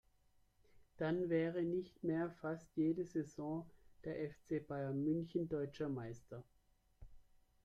[0.97, 3.69] Dann wäre nicht mehr fast jede Saison
[4.03, 6.43] der FC Bayern München deutscher Meister.